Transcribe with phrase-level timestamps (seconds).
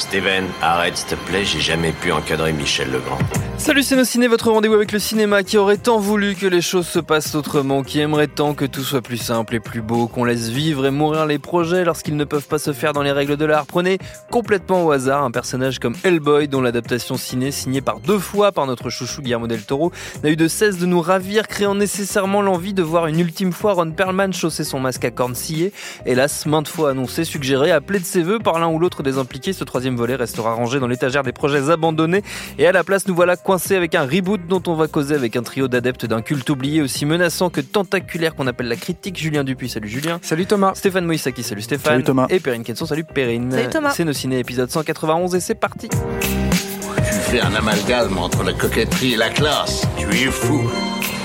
[0.00, 3.18] Steven, arrête s'il te plaît, j'ai jamais pu encadrer Michel Legrand.
[3.58, 6.62] Salut c'est nos ciné, votre rendez-vous avec le cinéma qui aurait tant voulu que les
[6.62, 10.08] choses se passent autrement, qui aimerait tant que tout soit plus simple et plus beau,
[10.08, 13.12] qu'on laisse vivre et mourir les projets lorsqu'ils ne peuvent pas se faire dans les
[13.12, 13.66] règles de l'art.
[13.66, 13.98] Prenez
[14.30, 18.66] complètement au hasard un personnage comme Hellboy dont l'adaptation ciné signée par deux fois par
[18.66, 19.92] notre chouchou Guillermo del Toro
[20.24, 23.74] n'a eu de cesse de nous ravir, créant nécessairement l'envie de voir une ultime fois
[23.74, 25.74] Ron Perlman chausser son masque à cornes sciées.
[26.06, 29.52] Hélas, maintes fois annoncé, suggéré, appelé de ses voeux par l'un ou l'autre des impliqués,
[29.52, 32.22] ce troisième volet restera rangé dans l'étagère des projets abandonnés
[32.58, 35.36] et à la place nous voilà coincé avec un reboot dont on va causer avec
[35.36, 39.18] un trio d'adeptes d'un culte oublié aussi menaçant que tentaculaire qu'on appelle la critique.
[39.18, 40.18] Julien Dupuis, salut Julien.
[40.22, 40.72] Salut Thomas.
[40.74, 41.92] Stéphane Moïsaki, salut Stéphane.
[41.92, 42.26] Salut Thomas.
[42.30, 43.50] Et Perrine Kenson, salut Perrine.
[43.50, 43.92] Salut Thomas.
[43.94, 45.88] C'est nos ciné épisode 191 et c'est parti.
[45.88, 49.86] Tu fais un amalgame entre la coquetterie et la classe.
[49.96, 50.70] Tu es fou.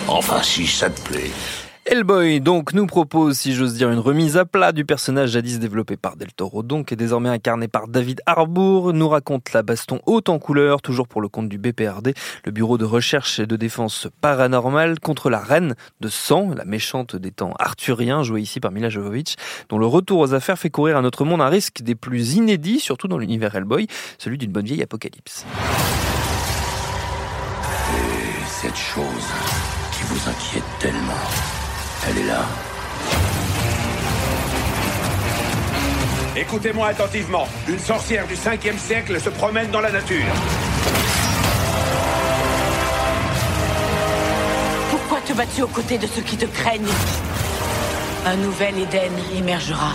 [0.08, 1.32] Enfin, si ça te plaît.
[1.88, 5.98] Hellboy donc nous propose, si j'ose dire, une remise à plat du personnage jadis développé
[5.98, 10.30] par Del Toro, donc et désormais incarné par David Harbour, nous raconte la baston haute
[10.30, 14.08] en couleur, toujours pour le compte du BPRD, le Bureau de recherche et de défense
[14.20, 18.90] paranormale, contre la reine de sang, la méchante des temps arthuriens, jouée ici par Mila
[18.90, 19.36] Jovovich,
[19.70, 22.80] dont le retour aux affaires fait courir à notre monde un risque des plus inédits,
[22.80, 23.86] surtout dans l'univers Hellboy,
[24.18, 25.46] celui d'une bonne vieille apocalypse.
[27.94, 29.06] Et cette chose
[29.92, 31.14] qui vous inquiète tellement,
[32.08, 32.46] elle est là.
[36.36, 37.48] Écoutez-moi attentivement.
[37.68, 40.26] Une sorcière du 5e siècle se promène dans la nature.
[44.92, 46.84] Pourquoi te bats-tu aux côtés de ceux qui te craignent?
[48.26, 49.94] Un nouvel Éden émergera.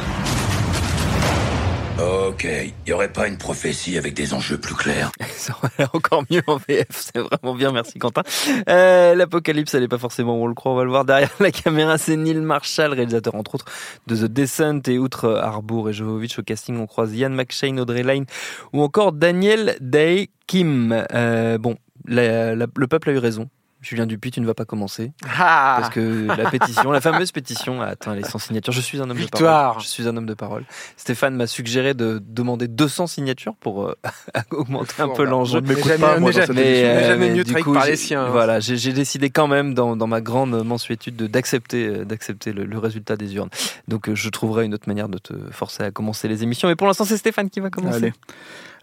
[2.01, 2.49] Ok,
[2.87, 6.57] y aurait pas une prophétie avec des enjeux plus clairs Ça aurait encore mieux en
[6.57, 8.23] VF, c'est vraiment bien, merci Quentin.
[8.71, 11.31] Euh, L'apocalypse, elle est pas forcément où on le croit, on va le voir derrière
[11.41, 13.67] la caméra, c'est Neil Marshall, réalisateur entre autres
[14.07, 18.03] de The Descent et outre Harbour et Jovovich au casting, on croise Ian McShane, Audrey
[18.03, 18.25] Line
[18.73, 21.05] ou encore Daniel Day Kim.
[21.13, 23.49] Euh, bon, le peuple a eu raison.
[23.83, 25.13] Julien Dupuis, tu ne vas pas commencer.
[25.25, 28.73] Ah Parce que la pétition, la fameuse pétition a atteint les 100 signatures.
[28.75, 29.69] Je suis un homme de Victoire.
[29.71, 29.83] parole.
[29.83, 30.65] Je suis un homme de parole.
[30.99, 33.95] Stéphane m'a suggéré de demander 200 signatures pour euh,
[34.51, 35.59] augmenter un peu l'enjeu.
[35.59, 37.87] On ne m'écoute pas, moi, cette Mais, euh, Mais jamais mais mieux du coup, par
[37.87, 38.25] les siens.
[38.27, 38.31] hein.
[38.31, 42.65] Voilà, j'ai décidé quand même dans, dans ma grande mensuétude de- d'accepter euh, d'accepter le,
[42.67, 43.49] le résultat des urnes.
[43.89, 46.69] Donc euh, je trouverai une autre manière de te forcer à commencer les émissions.
[46.69, 47.97] Mais pour l'instant, c'est Stéphane qui va commencer.
[47.97, 48.13] Allez.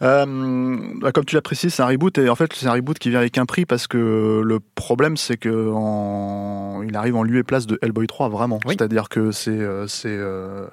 [0.02, 0.76] Euh,
[1.14, 3.20] comme tu l'as précisé, c'est un reboot et en fait c'est un reboot qui vient
[3.20, 6.84] avec un prix parce que le problème c'est que en...
[6.88, 8.60] il arrive en lieu et place de Hellboy 3 vraiment.
[8.66, 8.76] Oui.
[8.78, 10.68] C'est-à-dire que c'est euh, c'est euh,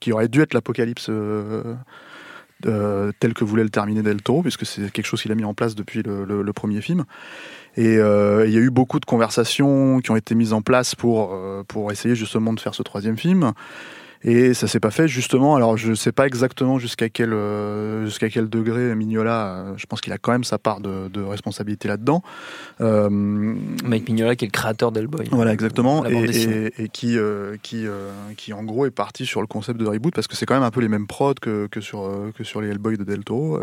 [0.00, 1.74] qui aurait dû être l'apocalypse euh,
[3.20, 5.54] tel que voulait le terminer Del Toro puisque c'est quelque chose qu'il a mis en
[5.54, 7.04] place depuis le, le- le premier film.
[7.76, 10.94] Et euh, il y a eu beaucoup de conversations qui ont été mises en place
[10.94, 13.52] pour euh, pour essayer justement de faire ce troisième film.
[14.24, 15.54] Et ça s'est pas fait justement.
[15.54, 19.46] Alors je sais pas exactement jusqu'à quel euh, jusqu'à quel degré Mignola.
[19.46, 22.22] euh, je pense qu'il a quand même sa part de, de responsabilité là-dedans.
[22.80, 25.28] Euh, Mike Mignola, qui est le créateur d'Hellboy.
[25.30, 27.16] voilà exactement et, qui
[27.62, 27.86] qui
[28.36, 30.64] qui en gros est parti sur le concept de reboot parce que c'est quand même
[30.64, 33.60] un peu les mêmes prods que, que sur que sur les Hellboy de Del Toro.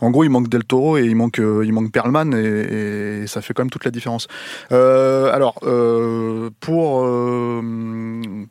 [0.00, 3.42] En gros, il manque Del Toro et il manque il manque Perlman et, et ça
[3.42, 4.26] fait quand même toute la différence.
[4.70, 5.60] Alors
[6.60, 7.06] pour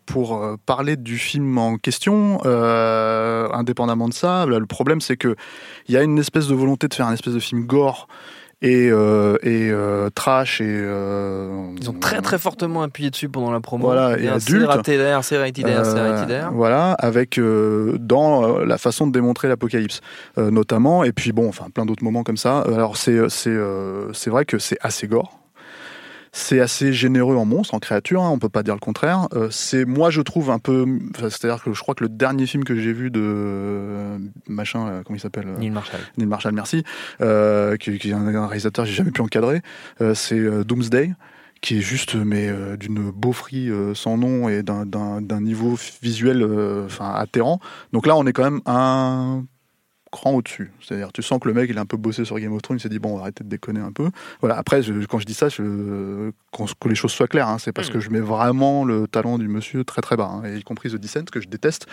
[0.06, 5.36] pour parler du film en question, euh, indépendamment de ça, là, le problème c'est que
[5.88, 8.08] il y a une espèce de volonté de faire un espèce de film gore
[8.64, 13.52] et, euh, et euh, trash et euh, Ils ont très très fortement appuyé dessus pendant
[13.52, 13.84] la promo.
[13.84, 14.68] Voilà, et c'est adulte.
[14.68, 16.52] raté d'air, c'est raté d'air, c'est raté d'air.
[16.54, 20.00] voilà, avec dans la façon de démontrer l'apocalypse,
[20.38, 22.60] notamment, et puis bon, enfin plein d'autres moments comme ça.
[22.62, 23.58] Alors c'est c'est
[24.14, 25.43] c'est vrai que c'est assez gore.
[26.36, 29.28] C'est assez généreux en monstres, en créatures, hein, on peut pas dire le contraire.
[29.34, 30.84] Euh, c'est moi je trouve un peu,
[31.16, 35.02] c'est-à-dire que je crois que le dernier film que j'ai vu de euh, machin, là,
[35.06, 36.00] comment il s'appelle euh, Neil Marshall.
[36.18, 36.84] Neil Marshall, merci,
[37.22, 39.62] euh, qui, qui est un, un réalisateur que j'ai jamais pu encadrer.
[40.02, 41.14] Euh, c'est euh, Doomsday,
[41.62, 44.86] qui est juste mais euh, d'une beaufrie euh, sans nom et d'un-
[45.40, 47.60] niveau visuel euh, enfin atterrant.
[47.94, 49.46] Donc là, on est quand même un
[50.14, 50.72] cran au-dessus.
[50.80, 52.78] C'est-à-dire, tu sens que le mec, il a un peu bossé sur Game of Thrones,
[52.78, 54.10] il s'est dit, bon, arrêtez de déconner un peu.
[54.42, 56.32] Voilà, après, je- quand je dis ça, je,
[56.80, 59.48] que les choses soient claires, hein, c'est parce que je mets vraiment le talent du
[59.48, 61.88] monsieur très très bas, hein, et y compris The Descent, que je déteste.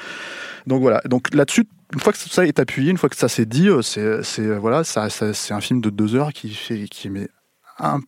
[0.67, 3.46] Donc voilà, donc là-dessus, une fois que ça est appuyé, une fois que ça s'est
[3.46, 4.00] dit, euh, c'est,
[4.43, 7.28] euh, voilà, ça, ça- c'est un film de deux heures qui fait, qui met
[7.78, 8.00] un,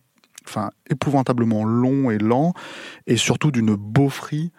[0.47, 2.53] enfin, épouvantablement long et lent,
[3.07, 4.51] et surtout d'une beaufrie.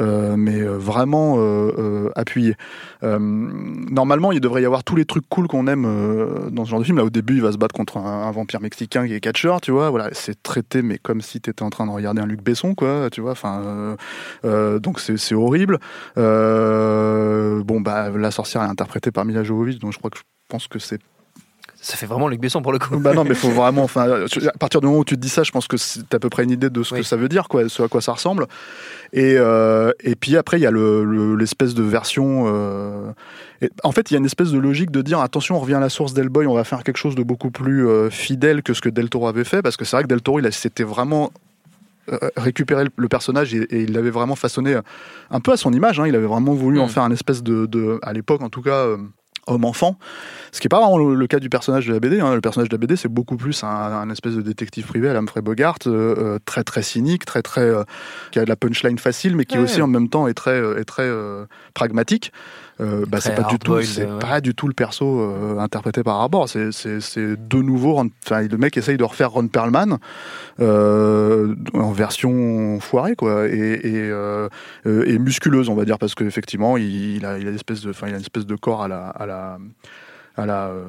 [0.00, 2.56] Euh, mais euh, vraiment euh, appuyé.
[3.02, 5.84] Normalement, il devrait y avoir tous les trucs cool qu'on aime
[6.50, 6.96] dans ce genre de film.
[6.96, 9.70] Là, au début, il va se battre contre un, vampire mexicain qui est catcheur, tu
[9.70, 9.90] vois.
[9.90, 12.74] Voilà, c'est traité, mais comme si tu étais en train de regarder un Luc Besson,
[12.74, 13.32] quoi, tu vois.
[13.32, 13.96] Enfin,
[14.42, 15.78] donc c'est horrible.
[16.16, 20.66] Bon, bah, la sorcière est interprétée par Mila Jovovich, donc je crois que je pense
[20.66, 21.00] que c'est
[21.86, 22.96] Ça fait vraiment Luc Besson pour le coup.
[22.98, 23.82] bah non, mais faut vraiment.
[23.82, 25.76] Enfin, à partir du moment où tu te dis ça, je pense que
[26.08, 27.00] t'as à peu près une idée de ce Oui.
[27.00, 28.46] que ça veut dire, quoi, ce à quoi ça ressemble.
[29.12, 32.44] Et euh, et puis après, il y a le- le- l'espèce de version.
[32.46, 33.10] euh,
[33.60, 35.74] et en fait, il y a une espèce de logique de dire attention, on revient
[35.74, 38.72] à la source d'Hellboy, on va faire quelque chose de beaucoup plus euh, fidèle que
[38.72, 40.84] ce que Del Toro avait fait, parce que c'est vrai que Del Toro, il s'était
[40.84, 41.32] vraiment
[42.36, 44.76] récupéré le, le personnage et, et il l'avait vraiment façonné
[45.30, 45.98] un peu à son image.
[46.00, 46.06] hein.
[46.06, 46.90] Il avait vraiment voulu en Mm.
[46.90, 48.86] faire un espèce de, de à l'époque en tout cas.
[49.46, 49.98] Homme-enfant,
[50.52, 52.20] ce qui est pas vraiment le, cas du personnage de la BD.
[52.20, 52.34] hein.
[52.34, 55.12] Le personnage de la BD, c'est beaucoup plus un, un espèce de détective privé à
[55.12, 57.82] la Humphrey Bogart, euh, euh, très très cynique, très très euh,
[58.30, 59.64] qui a de la punchline facile, mais qui Ouais.
[59.64, 61.44] aussi en même temps est très est très euh,
[61.74, 62.32] pragmatique.
[62.80, 64.18] Bah, c'est pas du tout, c'est ouais.
[64.18, 66.48] pas du tout le perso interprété par Arbor.
[66.48, 67.96] C'est c'est c'est de nouveau.
[68.26, 69.98] Enfin, le mec essaye de refaire Ron Perlman
[70.60, 74.12] en version foirée quoi, et et,
[74.86, 77.90] et musculeuse on va dire parce qu'effectivement il, il a il a une espèce de
[77.90, 79.33] enfin il a une espèce de corps à la à la
[80.36, 80.84] à la, euh,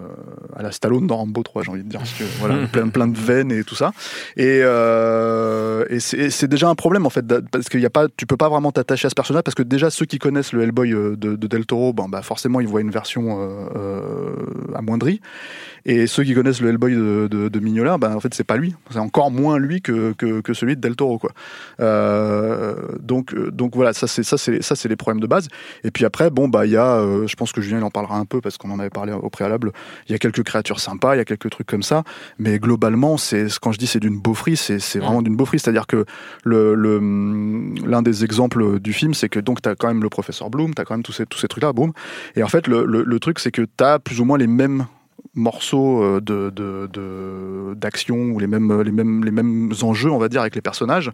[0.56, 3.08] à la Stallone dans Rambo 3, j'ai envie de dire, parce que voilà, plein, plein
[3.08, 3.92] de veines et tout ça.
[4.38, 8.26] Et, euh, et c'est déjà un problème en fait, parce qu'il y a pas, tu
[8.26, 10.94] peux pas vraiment t'attacher à ce personnage, parce que déjà ceux qui connaissent le Hellboy
[10.94, 14.36] euh, de, de Del Toro, ben, forcément ils voient une version euh, euh,
[14.76, 15.22] amoindrie.
[15.86, 18.58] Et ceux qui connaissent le Hellboy de, de, de Mignola, ben en fait c'est pas
[18.58, 21.32] lui, c'est encore moins lui que, que, que celui de Del Toro quoi.
[21.80, 25.48] Euh, donc euh, donc voilà, ça c'est ça c'est ça c'est les problèmes de base.
[25.84, 27.92] Et puis après bon bah il y a, euh, je pense que Julien il en
[27.92, 29.72] parlera un peu parce qu'on en avait parlé au préalable.
[30.10, 32.04] Il y a quelques créatures sympas, il y a quelques trucs comme ça,
[32.40, 35.86] mais globalement c'est quand je dis c'est d'une beaufrie, c'est c'est vraiment d'une beaufrie, c'est-à-dire
[35.86, 36.06] que
[36.44, 40.10] le le, hum, l'un des exemples du film c'est que donc t'as quand même le
[40.10, 41.94] professeur Bloom, t'as quand même tous ces tous ces trucs là, boum.
[42.36, 44.86] Et en fait le, le, le truc c'est que t'as plus ou moins les mêmes
[45.36, 50.42] morceaux euh, de d'action ou les mêmes les mêmes les mêmes enjeux on va dire
[50.42, 51.12] avec les personnages.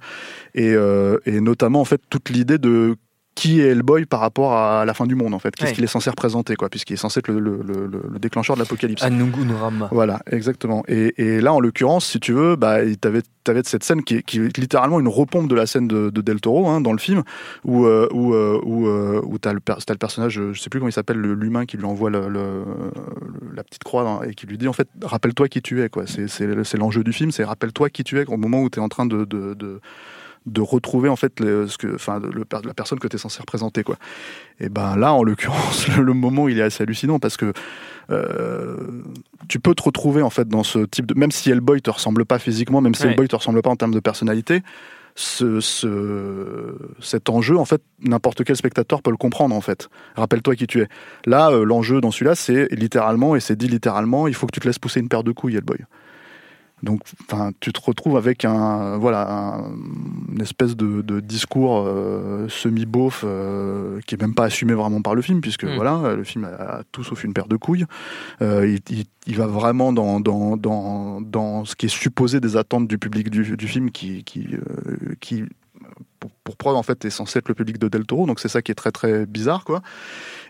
[0.56, 2.96] Et, euh, et notamment en fait toute l'idée de
[3.34, 5.76] qui est Hellboy par rapport à la fin du monde en fait qu'est-ce Ouais.
[5.76, 8.62] qu'il est censé représenter quoi puisqu'il est censé être le, le, le, le déclencheur de
[8.62, 9.88] l'apocalypse Anungunram.
[9.92, 10.84] voilà, exactement.
[10.90, 14.16] Et, et là, en l'occurrence, si tu veux, bah, il t'avait, t'avais cette scène qui
[14.18, 16.92] est, qui est littéralement une repompe de la scène de, de Del Toro hein, dans
[16.92, 17.24] le film,
[17.64, 20.80] où euh, où euh, où, euh, où t'as le, t'as le personnage, je sais plus
[20.80, 22.28] comment il s'appelle, le- l'humain qui lui envoie le,
[23.56, 26.04] la petite croix dans- et qui lui dit en fait, rappelle-toi qui tu es quoi.
[26.06, 28.90] C'est, l'enjeu du film, c'est rappelle-toi qui tu es au moment où tu es en
[28.90, 29.80] train de, de, de
[30.48, 33.40] de retrouver en fait le, ce que, enfin, le, la personne que tu es censé
[33.42, 33.98] représenter quoi.
[34.60, 37.54] Et ben là, en l'occurrence, le, le moment il est assez hallucinant parce que
[38.10, 38.76] euh,
[39.48, 42.26] tu peux te retrouver en fait dans ce type de même si Hellboy te ressemble
[42.26, 43.10] pas physiquement, même si Ouais.
[43.12, 44.62] Hellboy te ressemble pas en termes de personnalité,
[45.16, 49.90] ce, ce- cet enjeu en fait n'importe quel spectateur peut le comprendre en fait.
[50.16, 50.88] Rappelle-toi qui tu es.
[51.26, 54.60] Là, euh, l'enjeu dans celui-là, c'est littéralement et c'est dit littéralement, il faut que tu
[54.60, 55.78] te laisses pousser une paire de couilles, Hellboy.
[56.84, 59.72] Donc, enfin, tu te retrouves avec un, voilà, un-
[60.34, 65.14] une espèce de, de discours euh, semi-beauf euh, qui est même pas assumé vraiment par
[65.16, 65.76] le film, puisque Mm.
[65.76, 67.86] voilà, le film a, a tout sauf une paire de couilles.
[68.42, 72.58] Euh, il, il- il va vraiment dans, dans, dans, dans ce qui est supposé des
[72.58, 74.48] attentes du public du, du film, qui, qui,
[75.20, 75.44] qui
[76.20, 78.48] pour, pour preuve en fait est censé être le public de Del Toro, donc c'est
[78.50, 79.82] ça qui est très très bizarre, quoi.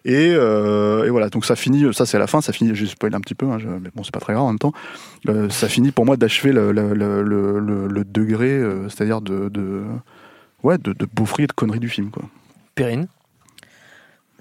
[0.04, 3.14] Et, euh, et voilà, donc ça finit, ça c'est la fin, ça finit, je spoil
[3.14, 4.74] un petit peu, hein, je- mais bon c'est pas très grave en même temps.
[5.30, 9.84] Euh, ça finit pour moi d'achever le, le, le, degré, euh, c'est-à-dire de, de
[10.64, 11.08] ouais de, de
[11.40, 12.24] et de connerie du film quoi.
[12.76, 13.08] Perrine?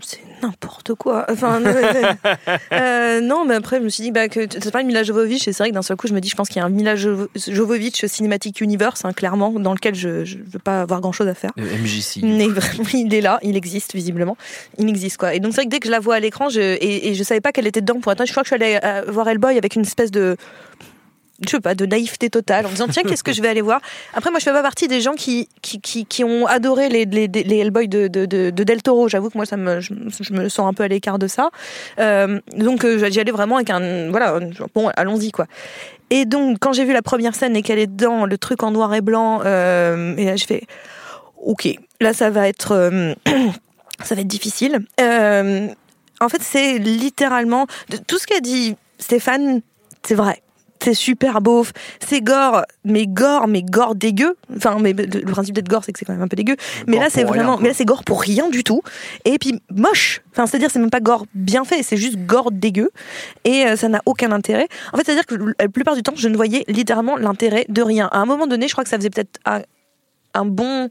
[0.02, 1.26] C'est n'importe quoi.
[1.30, 2.02] Enfin, euh,
[2.72, 5.46] euh, non, mais après, je me suis dit bah, que c'est pas le Mila Jovovich,
[5.48, 6.64] et c'est vrai que d'un seul coup, je me dis, je pense qu'il y a
[6.66, 11.00] un Mila Jovo- Jovovich Cinematic Universe, hein, clairement, dans lequel je ne veux pas avoir
[11.00, 11.50] grand chose à faire.
[11.58, 12.22] Euh, MJC.
[12.22, 14.36] Mais vraiment, il est là, il existe visiblement.
[14.78, 15.34] Il existe quoi.
[15.34, 17.14] Et donc c'est vrai que dès que je la vois à l'écran, je, et, et
[17.14, 19.02] je savais pas qu'elle était dedans pour honnête, Je crois que je suis allée euh,
[19.08, 20.36] voir Hellboy avec une espèce de
[21.46, 23.80] je sais pas, de naïveté totale, en disant tiens qu'est-ce que je vais aller voir?
[24.14, 27.28] Après moi je fais pas partie des gens qui qui, qui, ont adoré les, les,
[27.28, 29.08] les Hellboy de, de, de, de Del Toro.
[29.08, 29.92] J'avoue que moi ça me je,
[30.32, 31.50] me sens un peu à l'écart de ça.
[31.98, 34.38] Euh, donc euh, j'y allais vraiment avec un voilà
[34.74, 35.46] bon allons-y quoi.
[36.10, 38.70] Et donc quand j'ai vu la première scène et qu'elle est dedans le truc en
[38.70, 40.62] noir et blanc euh, et là je fais
[41.42, 41.68] ok
[42.00, 43.14] là ça va être euh,
[44.04, 44.80] ça va être difficile.
[46.22, 47.66] En fait, c'est littéralement
[48.06, 49.62] tout ce qu'a dit Stéphane,
[50.02, 50.42] c'est vrai.
[50.82, 51.66] C'est super beau,
[52.00, 54.36] c'est gore, mais gore, mais gore dégueu.
[54.56, 56.56] Enfin, mais le principe d'être gore, c'est que c'est quand même un peu dégueu.
[56.86, 58.80] Mais gore là, c'est rien, vraiment, mais là, c'est gore pour rien du tout.
[59.24, 60.22] Et puis moche.
[60.32, 62.90] Enfin, c'est-à-dire, c'est même pas gore bien fait, c'est juste gore dégueu.
[63.44, 64.68] Et euh, ça n'a aucun intérêt.
[64.92, 68.08] En fait, c'est-à-dire que la plupart du temps, je ne voyais littéralement l'intérêt de rien.
[68.12, 69.60] À un moment donné, je crois que ça faisait peut-être un,
[70.34, 70.88] un bon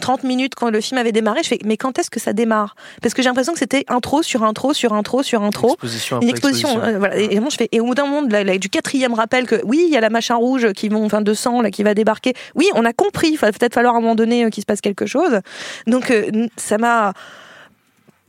[0.00, 1.40] 30 minutes quand le film avait démarré.
[1.42, 2.74] Je fais, mais quand est-ce que ça démarre?
[3.02, 5.72] Parce que j'ai l'impression que c'était intro sur intro sur intro sur intro.
[5.72, 7.16] Exposition Une exposition, euh, voilà.
[7.16, 9.92] Et, vraiment, je fais, et au bout d'un moment, du quatrième rappel que oui, il
[9.92, 12.34] y a la machin rouge qui vont, enfin, de sang là, qui va débarquer.
[12.54, 13.28] Oui, on a compris.
[13.32, 15.40] Il va peut-être falloir à un moment donné euh, qu'il se passe quelque chose.
[15.86, 17.12] Donc, euh, ça m'a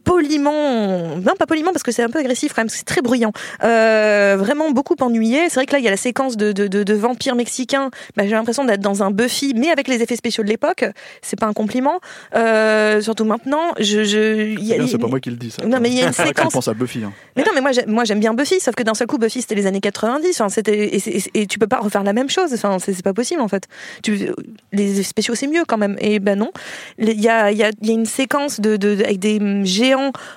[0.04, 3.32] poliment, non pas poliment parce que c'est un peu agressif quand même, c'est très bruyant.
[3.64, 5.50] Euh, vraiment beaucoup ennuyé.
[5.50, 7.90] C'est vrai que là il y a la séquence de, de, de, de vampires mexicains.
[8.16, 10.86] Bah, j'ai l'impression d'être dans un Buffy, mais avec les effets spéciaux de l'époque.
[11.22, 12.00] C'est pas un compliment.
[12.36, 15.66] Euh, surtout maintenant, je, je, il y a- C'est pas moi qui le dis ça.
[15.66, 17.04] Non, mais il y a une séquence- pense à Buffy.
[17.04, 17.14] hein.
[17.36, 19.42] mais non, mais moi, j'aime- moi j'aime bien Buffy, sauf que d'un seul coup, Buffy
[19.42, 20.30] c'était les années 90.
[20.42, 20.92] Enfin, c'était
[21.34, 22.54] et, tu peux pas refaire la même chose.
[22.54, 23.64] Enfin, c'est c'est pas possible en fait.
[24.04, 24.30] Tu,
[24.74, 25.96] les effets spéciaux c'est mieux quand même.
[26.00, 26.52] Et ben non,
[26.98, 29.66] il y a, y, a, y a une séquence de, de, avec des hum,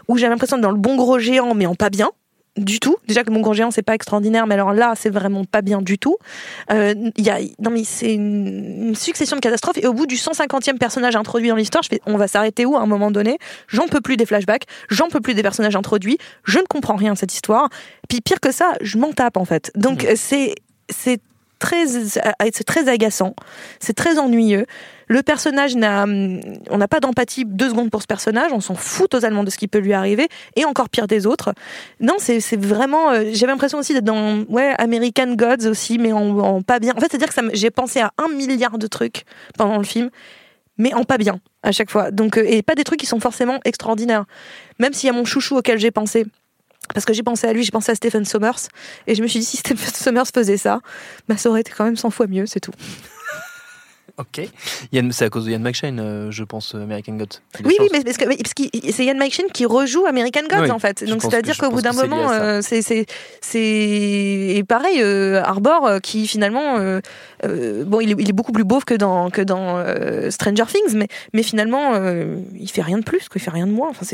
[0.08, 2.10] où j'ai l'impression d'être dans le bon gros géant, mais en pas bien.
[2.56, 2.96] Du tout.
[3.08, 5.82] Déjà que bon gros géant c'est pas extraordinaire, mais alors là c'est vraiment pas bien
[5.82, 6.18] du tout.
[6.70, 10.06] Euh, Il y a, non mais c'est une, une succession de catastrophes et au bout
[10.06, 13.10] du 150e personnage introduit dans l'histoire, je fais, on va s'arrêter où à un moment
[13.10, 13.38] donné?
[13.66, 17.14] J'en peux plus des flashbacks, j'en peux plus des personnages introduits, je ne comprends rien
[17.14, 17.70] de cette histoire.
[18.08, 19.72] Puis pire que ça, je m'en tape en fait.
[19.74, 20.54] Donc euh, c'est
[20.88, 21.20] c'est
[21.62, 23.34] c'est très agaçant,
[23.80, 24.66] c'est très ennuyeux.
[25.06, 29.10] Le personnage n'a on n'a pas d'empathie deux secondes pour ce personnage, on s'en fout
[29.10, 31.52] totalement de ce qui peut lui arriver et encore pire des autres.
[32.00, 36.62] Non, c'est vraiment euh, j'avais l'impression aussi d'être dans ouais, American Gods aussi mais en,
[36.62, 36.94] pas bien.
[36.96, 39.24] En fait, c'est-à-dire que j'ai pensé à un milliard de trucs
[39.58, 40.10] pendant le film
[40.78, 42.10] mais en pas bien à chaque fois.
[42.10, 44.24] Donc euh, et pas des trucs qui sont forcément extraordinaires.
[44.78, 46.24] Même s'il y a mon chouchou auquel j'ai pensé.
[46.92, 48.68] Parce que j'ai pensé à lui, j'ai pensé à Stephen Sommers,
[49.06, 50.80] et je me suis dit si Stephen Sommers faisait ça,
[51.28, 52.72] bah ça aurait été quand même 100 fois mieux, c'est tout.
[54.16, 54.48] Ok.
[54.92, 57.40] Yann- C'est à cause de Yann McShane, euh, je pense, euh, American Gods.
[57.64, 60.62] Oui, oui, mais parce que mais- parce que c'est Ian McShane qui rejoue American Gods
[60.62, 61.02] Oui, en fait.
[61.02, 63.06] Donc c'est-à-dire qu'au bout d'un moment, euh, c'est
[63.56, 66.76] et pareil euh, Arbor euh, qui finalement
[67.42, 69.84] bon il est, il est beaucoup plus beauf que dans que dans
[70.30, 71.94] Stranger Things, mais mais finalement
[72.54, 73.88] il fait rien de plus, quoi, il fait rien de moins.
[73.90, 74.06] Enfin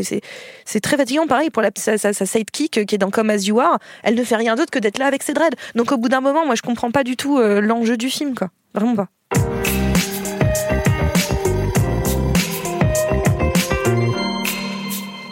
[0.64, 1.26] c'est très fatigant.
[1.26, 4.14] Pareil pour la sa, sa, sa sidekick qui est dans Come As You Are, elle
[4.14, 5.56] ne fait rien d'autre que d'être là avec ses dreads.
[5.74, 8.48] Donc au bout d'un moment, moi je comprends pas du tout l'enjeu du film quoi,
[8.74, 9.08] vraiment pas.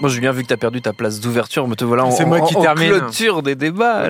[0.00, 2.24] Bon, Julien, vu que tu as perdu ta place d'ouverture, me te voilà en, C'est
[2.24, 2.90] moi en- qui en termine.
[2.98, 4.04] clôture des débats.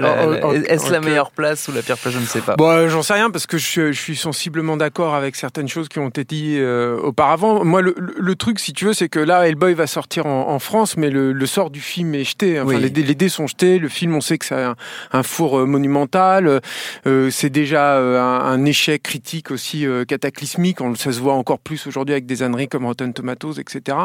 [0.66, 2.56] Est-ce la meilleure place ou la pire place Je ne sais pas.
[2.56, 5.88] Bon, euh, j'en sais rien parce que je, je suis sensiblement d'accord avec certaines choses
[5.88, 7.64] qui ont été dites euh, auparavant.
[7.64, 10.96] Moi, le, truc, si tu veux, c'est que là, Hellboy va sortir en, en France,
[10.98, 12.60] mais le, le sort du film est jeté.
[12.60, 12.80] Enfin, Oui.
[12.82, 13.78] les, dés- les dés sont jetés.
[13.78, 14.76] Le film, on sait que c'est un,
[15.12, 16.60] un four euh, monumental.
[17.06, 20.82] Euh, c'est déjà un, un échec critique aussi euh, cataclysmique.
[20.82, 23.96] On, ça se voit encore plus aujourd'hui avec des âneries comme Rotten Tomatoes, etc.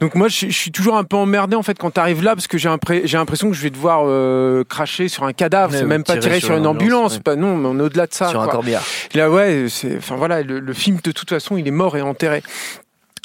[0.00, 2.46] Donc moi, je, je suis toujours un peu emmerdé en fait quand t'arrives là parce
[2.46, 5.72] que j'ai l'impression que je vais devoir euh, cracher sur un cadavre.
[5.74, 7.12] C'est même pas tirer tirer sur sur une ambulance, ambulance.
[7.14, 7.22] ouais.
[7.22, 8.28] Pas non, mais on est au-delà de ça.
[8.28, 8.82] Sur un corbillard.
[9.14, 9.66] Là, ouais,
[9.96, 12.42] enfin voilà, le, le film de toute façon, il est mort et enterré.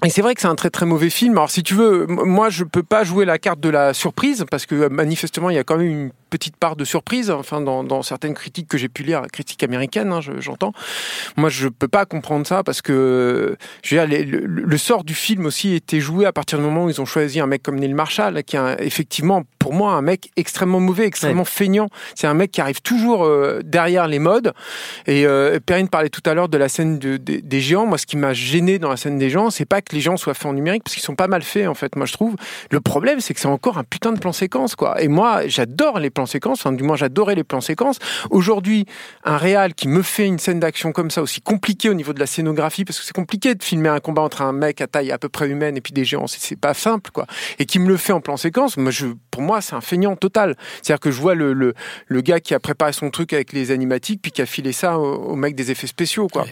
[0.06, 1.36] Et c'est vrai que c'est un très très mauvais film.
[1.38, 4.68] Alors si tu veux, moi je peux pas jouer la carte de la surprise parce
[4.68, 7.30] que euh, manifestement il y a quand même une petite part de surprise.
[7.32, 10.74] Enfin dans, dans certaines critiques que j'ai pu lire, critiques américaines, hein, je- j'entends.
[11.36, 15.04] Moi je peux pas comprendre ça parce que je veux dire, les- le, le sort
[15.04, 17.64] du film aussi était joué à partir du moment où ils ont choisi un mec
[17.64, 21.88] comme Neil Marshall, qui est un- effectivement pour moi un mec extrêmement mauvais, extrêmement feignant.
[22.16, 24.54] C'est un mec qui arrive toujours euh, derrière les modes.
[25.08, 27.86] Et euh, Perrine parlait tout à l'heure de la scène de- des- des géants.
[27.86, 30.18] Moi, ce qui m'a gêné dans la scène des géants, c'est pas que les géants
[30.18, 32.36] soient faits en numérique, parce qu'ils sont pas mal faits, en fait, moi, je trouve.
[32.72, 35.02] Le problème, c'est que c'est encore un putain de plan séquence, quoi.
[35.02, 38.00] Et moi, j'adore les plans du moins, j'adorais les plans séquences.
[38.32, 38.86] Aujourd'hui,
[39.24, 42.20] un réal qui me fait une scène d'action comme ça, aussi compliquée au niveau de
[42.20, 45.12] la scénographie, parce que c'est compliqué de filmer un combat entre un mec à taille
[45.12, 47.28] à peu près humaine et puis des géants, c'est- pas simple, quoi.
[47.60, 48.78] Et qui me le fait en plan séquence,
[49.30, 50.56] pour moi, c'est un feignant total.
[50.82, 51.74] C'est-à-dire que je vois le,
[52.22, 55.36] gars qui a préparé son truc avec les animatiques, puis qui a filé ça au
[55.36, 56.46] mec des effets spéciaux, quoi.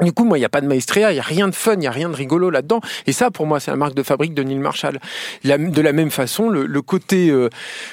[0.00, 1.72] Du coup, moi, il n'y a pas de maestria, il n'y a rien de fun,
[1.74, 2.80] il n'y a rien de rigolo là-dedans.
[3.06, 4.98] Et ça, pour moi, c'est la marque de fabrique de Neil Marshall.
[5.44, 7.48] De la même façon, le, le côté, euh,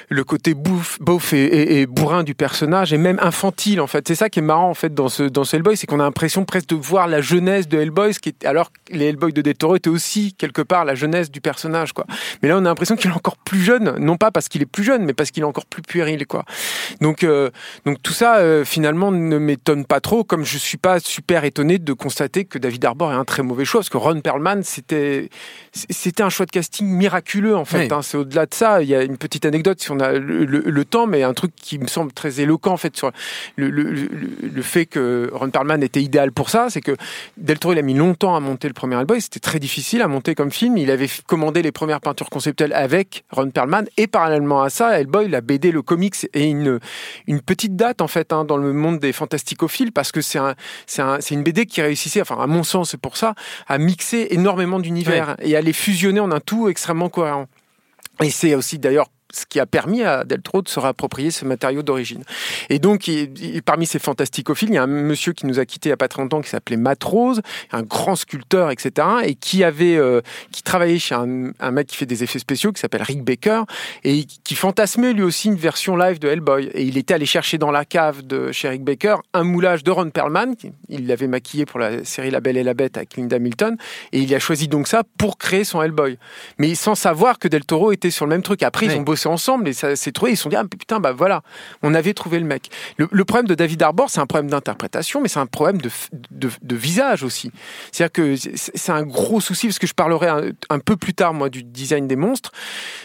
[0.10, 4.08] le côté bouffe, beauf et, et- bourrin du personnage est même infantile, en fait.
[4.08, 6.04] C'est ça qui est marrant, en fait, dans ce, dans ce Hellboy, c'est qu'on a
[6.04, 9.34] l'impression presque de voir la jeunesse de Hellboy, ce qui est, alors que les Hellboy
[9.34, 12.06] de Del étaient aussi, quelque part, la jeunesse du personnage, quoi.
[12.44, 14.68] Mais là, on a l'impression qu'il est encore plus jeune, non pas parce qu'il est
[14.68, 16.46] plus jeune, mais parce qu'il est encore plus puéril, quoi.
[17.02, 17.50] Donc, euh,
[17.86, 21.80] donc tout ça, euh, finalement, ne m'étonne pas trop, comme je suis pas super étonné
[21.80, 25.30] de constater que David Harbour est un très mauvais choix, parce que Ron Perlman, c'était
[25.74, 27.88] c'était un choix de casting miraculeux en fait.
[27.88, 27.88] Oui.
[27.92, 28.02] hein.
[28.02, 28.82] c'est au-delà de ça.
[28.82, 31.34] Il y a une petite anecdote si on a le, le- le temps, mais un
[31.34, 33.12] truc qui me semble très éloquent en fait sur
[33.56, 36.96] le, fait que Ron Perlman était idéal pour ça, c'est que
[37.38, 39.22] Del Toro il a mis longtemps à monter le premier Hellboy.
[39.22, 40.78] C'était très difficile à monter comme film.
[40.78, 45.28] Il avait commandé les premières peintures conceptuelles avec Ron Perlman et parallèlement à ça, Hellboy,
[45.30, 46.80] la BD, le comics et une
[47.28, 50.56] une petite date en fait hein, dans le monde des fantasticophiles parce que c'est un,
[51.00, 53.36] un, c'est une BD qui réussissait, enfin à mon sens c'est pour ça,
[53.68, 57.48] à mixer énormément d'univers et à les fusionner en un tout extrêmement cohérent.
[58.24, 61.46] Et c'est aussi d'ailleurs ce qui a permis à Del Toro de se réapproprier ce
[61.46, 62.24] matériau d'origine.
[62.70, 65.65] Et donc, il- il- parmi ces fantasticophiles, il y a un monsieur qui nous a
[65.65, 69.08] quittés il n'y a pas très longtemps, qui s'appelait Matt Rose, un grand sculpteur, etc.,
[69.24, 72.72] et qui avait, euh, qui travaillait chez un, un mec qui fait des effets spéciaux,
[72.72, 73.63] qui s'appelle Rick Baker,
[74.04, 76.70] et qui fantasmait lui aussi une version live de Hellboy.
[76.74, 79.92] Et il était allé chercher dans la cave de chez Rick Baker un moulage de
[79.92, 83.15] Ron Perlman, qui- il l'avait maquillé pour la série La Belle et la Bête avec
[83.18, 83.77] Linda Hamilton,
[84.12, 86.18] et il a choisi donc ça pour créer son Hellboy.
[86.58, 88.63] Mais sans savoir que Del Toro était sur le même truc.
[88.63, 90.32] Après, ils ont bossé ensemble et ça s'est trouvé.
[90.34, 91.41] Ils se sont dit, ah putain, bah voilà,
[91.84, 92.70] on avait trouvé le mec.
[92.98, 95.89] Le, le problème de David Arbor, c'est un problème d'interprétation, mais c'est un problème de,
[96.32, 97.51] de, de visage aussi.
[97.91, 98.36] C'est-à-dire que
[98.75, 101.63] c'est un gros souci, parce que je parlerai un, un peu plus tard, moi, du
[101.63, 102.51] design des monstres,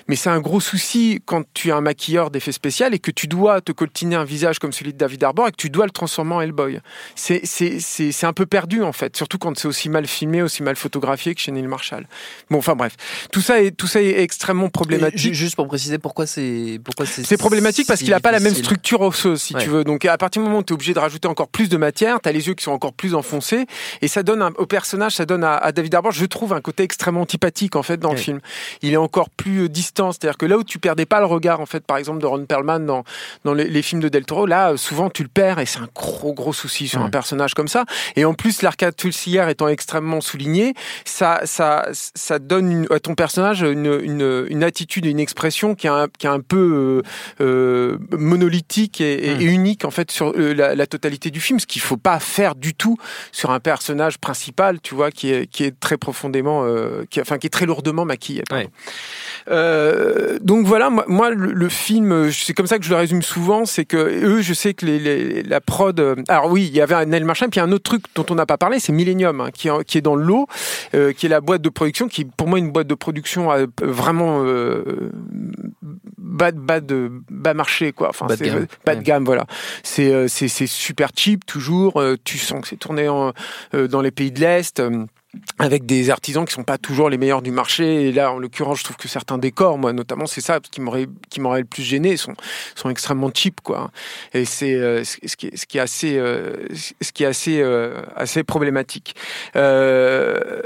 [0.09, 3.27] mais c'est un gros souci quand tu es un maquilleur d'effets spéciaux et que tu
[3.27, 5.91] dois te coltiner un visage comme celui de David Arbor et que tu dois le
[5.91, 6.81] transformer en Hellboy.
[7.15, 7.41] C'est-
[8.23, 11.41] un peu perdu, en fait, surtout quand c'est aussi mal filmé, aussi mal photographié que
[11.41, 12.07] chez Neil Marshall.
[12.51, 12.97] Bon, enfin bref,
[13.33, 15.19] tout ça est, tout ça est extrêmement problématique.
[15.19, 18.41] ju- Juste pour préciser pourquoi c'est pourquoi c'est C'est problématique parce qu'il n'a pas la
[18.41, 19.63] même structure osseuse, si Ouais.
[19.63, 19.85] tu veux.
[19.85, 22.21] Donc à partir du moment où tu es obligé de rajouter encore plus de matière,
[22.21, 23.67] tu as les yeux qui sont encore plus enfoncés,
[24.03, 26.61] et ça donne un- au personnage, ça donne à, à David Harbour, je trouve, un
[26.61, 28.41] côté extrêmement antipathique en fait dans le film.
[28.83, 31.61] Il est encore plus euh, distant, c'est-à-dire que là où tu perdais pas le regard
[31.61, 33.05] en fait, par exemple de Ron Perlman dans,
[33.45, 35.79] dans les, les films de Del Toro, là euh, souvent tu le perds et c'est
[35.81, 37.07] un gros gros souci sur Ouais.
[37.07, 37.85] un personnage comme ça.
[38.17, 43.15] Et en plus l'arcade tulsière étant extrêmement souligné, ça ça ça donne une- à ton
[43.15, 47.03] personnage une, une, une attitude et une expression qui est un, qui est un peu
[47.41, 49.41] euh, euh, monolithique et, Mm.
[49.41, 52.19] et unique en fait sur euh, la, la totalité du film, ce qu'il faut pas
[52.21, 52.97] faire du tout
[53.33, 57.39] sur un personnage principal, tu vois, qui est qui est très profondément, euh, qui, enfin
[57.39, 58.43] qui est très lourdement maquillé.
[58.53, 58.69] Ouais.
[59.51, 63.23] Euh, donc voilà, moi, moi, le, le film, c'est comme ça que je le résume
[63.23, 65.99] souvent, c'est que eux, je sais que les, les- la prod.
[66.29, 68.05] alors oui, il y avait un Neil Marshall, puis il y a un autre truc
[68.15, 70.47] dont on n'a pas parlé, c'est Millennium, hein, qui, est, qui est dans le lot,
[70.95, 73.49] euh, qui est la boîte de production, qui est pour moi une boîte de production
[73.83, 74.43] vraiment
[75.83, 78.09] bas, de- bas de bas marché, quoi.
[78.11, 78.67] Enfin, Bas de gamme.
[78.85, 79.47] bas de gamme, voilà.
[79.83, 82.01] C'est euh, c'est c'est super cheap toujours.
[82.01, 83.33] euh, tu sens que c'est tourné en,
[83.75, 84.81] euh, dans les pays de l'est.
[84.81, 85.05] euh,
[85.61, 88.81] avec des artisans qui sont pas toujours les meilleurs du marché et là en l'occurrence
[88.81, 91.85] je trouve que certains décors moi notamment c'est ça qui m'aurait qui m'aurait le plus
[91.85, 92.35] gêné sont
[92.75, 93.93] sont extrêmement cheap quoi
[94.35, 97.27] et c'est euh, ce ce qui est, ce qui est assez euh, ce qui est
[97.29, 99.15] assez euh, assez problématique
[99.55, 100.61] euh,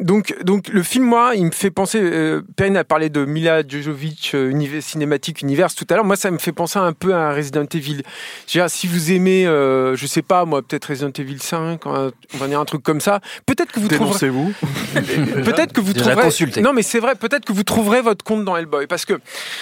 [0.00, 2.00] donc, donc le film, moi, il me fait penser.
[2.00, 6.04] Euh, Perrine a parlé de Mila Jojovic, euh, univers, cinématique univers tout à l'heure.
[6.04, 8.02] Moi, ça me fait penser un peu à un Resident Evil.
[8.46, 11.84] Je veux dire, si vous aimez, euh, je sais pas, moi, peut-être Resident Evil 5,
[11.86, 13.20] on va dire un truc comme ça.
[13.46, 14.28] Peut-être que vous trouverez.
[14.28, 14.52] Dénoncez-vous.
[15.44, 16.26] Peut-être que vous Déjà trouverez.
[16.26, 16.62] consulté.
[16.62, 17.14] Non, mais c'est vrai.
[17.14, 19.20] Peut-être que vous trouverez votre compte dans Hellboy, parce que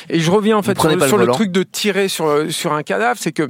[0.08, 1.34] et je reviens en fait sur, le sur le, volant.
[1.34, 3.46] truc de tirer sur sur un cadavre, c'est que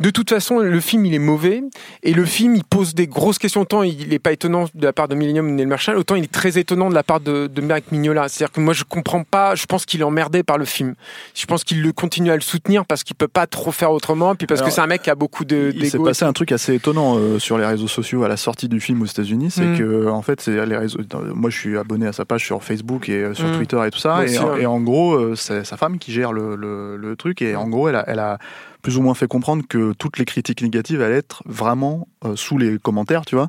[0.00, 1.62] de toute façon le film il est mauvais
[2.02, 3.62] et le film il pose des grosses questions.
[3.62, 6.24] Autant il est pas étonnant de la part de Millennium ou Neil Marshall, autant il
[6.24, 8.28] est très étonnant de la part de, de Mike Mignola.
[8.28, 9.54] C'est-à-dire que moi je comprends pas.
[9.54, 10.94] Je pense qu'il est emmerdé par le film.
[11.34, 14.34] Je pense qu'il le continue à le soutenir parce qu'il peut pas trop faire autrement,
[14.34, 16.32] puis parce Alors, que c'est un mec qui a beaucoup de Il s'est passé un
[16.32, 19.50] truc assez étonnant euh, sur les réseaux sociaux à la sortie du film aux États-Unis,
[19.52, 19.78] c'est Mm.
[19.78, 20.98] que en fait, c'est les réseaux.
[21.34, 23.56] Moi, je suis abonné à sa page sur Facebook et euh, sur Mm.
[23.58, 24.62] Twitter et tout ça, et, en- ouais.
[24.62, 27.68] et en gros, euh, c'est sa femme qui gère le, le, le truc, et en
[27.68, 28.38] gros, elle a, elle a
[28.80, 32.58] plus ou moins fait comprendre que toutes les critiques négatives allaient être vraiment euh, sous
[32.58, 33.48] les commentaires, tu vois,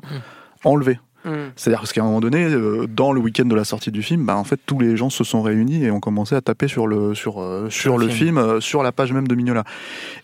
[0.64, 0.98] enlevées.
[1.24, 1.30] Mm.
[1.56, 4.24] C'est-à-dire parce qu'à un moment donné, euh, dans le week-end de la sortie du film,
[4.26, 6.86] bah, en fait, tous les gens se sont réunis et ont commencé à taper sur
[6.86, 9.64] le sur euh, sur le le film, euh, sur la page même de Mignola.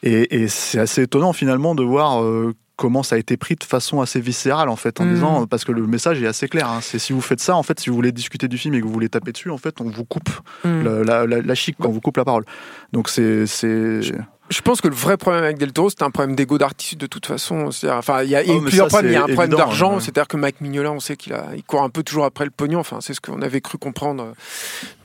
[0.02, 2.22] Et, et c'est assez étonnant finalement de voir.
[2.76, 5.12] comment ça a été pris de façon assez viscérale en fait en Mm.
[5.14, 7.62] disant parce que le message est assez clair hein, c'est si vous faites ça en
[7.62, 9.82] fait si vous voulez discuter du film et que vous voulez taper dessus en fait
[9.82, 10.30] on vous coupe
[10.64, 11.02] Mm.
[11.02, 12.44] la, la, chic on vous coupe la parole
[12.94, 13.44] donc c'est
[14.50, 17.06] Je pense que le vrai problème avec Del Toro, c'est un problème d'ego d'artiste de
[17.06, 17.70] toute façon.
[17.88, 19.12] Enfin, il y a, Oh, plusieurs ça, problèmes.
[19.12, 20.00] Il y a un c'est problème d'argent, ouais.
[20.00, 22.50] c'est-à-dire que Mike Mignola, on sait qu'il a, il court un peu toujours après le
[22.50, 22.80] pognon.
[22.80, 24.32] Enfin, c'est ce qu'on avait cru comprendre euh,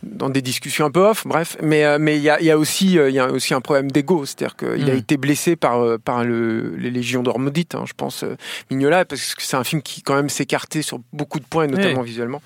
[0.01, 1.27] dans des discussions un peu off.
[1.27, 3.31] Bref, mais euh, mais il y a, il y a aussi euh, il y a
[3.31, 4.97] aussi un problème d'ego, c'est-à-dire qu'il a Mm.
[4.97, 8.25] été blessé par par le, les légions d'or maudite, hein, je pense
[8.71, 12.01] Mignola, parce que c'est un film qui quand même s'écartait sur beaucoup de points, notamment
[12.01, 12.41] visuellement,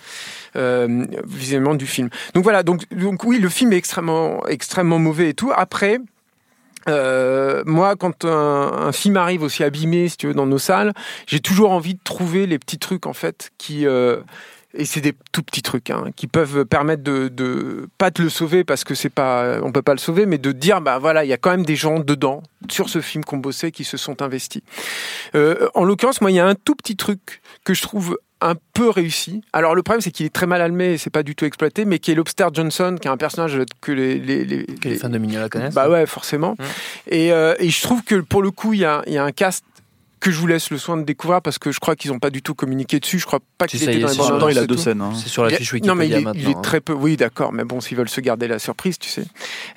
[0.57, 2.09] euh, visuellement du film.
[2.33, 5.51] Donc voilà, donc donc oui, le film est extrêmement extrêmement mauvais et tout.
[5.55, 5.99] Après.
[6.89, 10.93] Euh, moi, quand un, film arrive aussi abîmé, si tu veux, dans nos salles,
[11.27, 14.17] j'ai toujours envie de trouver les petits trucs en fait qui euh,
[14.73, 18.29] et c'est des tout petits trucs hein, qui peuvent permettre de, de pas de le
[18.29, 21.25] sauver parce que c'est pas on peut pas le sauver mais de dire bah voilà
[21.25, 23.97] il y a quand même des gens dedans sur ce film qu'on bossait qui se
[23.97, 24.61] sont investis.
[25.33, 28.55] Euh, en l'occurrence moi il y a un tout petit truc que je trouve un
[28.73, 29.41] peu réussi.
[29.53, 31.85] Alors le problème c'est qu'il est très mal allumé et c'est pas du tout exploité,
[31.85, 35.09] mais qui est Lobster Johnson, qui est un personnage que les les, les, les fans
[35.09, 35.73] de Mignola connaissent.
[35.73, 36.55] Bah ouais, forcément.
[36.57, 36.63] Mmh.
[37.07, 39.23] Et, euh, et je trouve que pour le coup il y a, il y a
[39.23, 39.65] un cast
[40.19, 42.29] que je vous laisse le soin de découvrir parce que je crois qu'ils n'ont pas
[42.29, 43.19] du tout communiqué dessus.
[43.19, 45.01] Je crois pas qu'il était dans les temps, il a deux scènes.
[45.01, 45.13] Hein.
[45.15, 46.41] C'est sur la fiche Non, mais il est, maintenant.
[46.41, 46.93] il est très peu.
[46.93, 47.53] Oui, d'accord.
[47.53, 49.25] Mais bon, s'ils veulent se garder la surprise, tu sais.